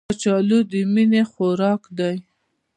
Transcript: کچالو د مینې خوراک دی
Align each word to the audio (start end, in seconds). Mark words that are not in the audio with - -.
کچالو 0.09 0.59
د 0.71 0.73
مینې 0.93 1.21
خوراک 1.31 1.81
دی 1.97 2.15